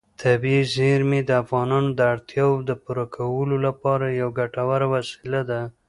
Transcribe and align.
طبیعي 0.21 0.63
زیرمې 0.75 1.19
د 1.25 1.31
افغانانو 1.43 1.89
د 1.93 1.99
اړتیاوو 2.13 2.65
د 2.69 2.71
پوره 2.83 3.05
کولو 3.15 3.55
لپاره 3.67 4.05
یوه 4.21 4.33
ګټوره 4.39 4.85
وسیله 4.93 5.41
ده. 5.49 5.61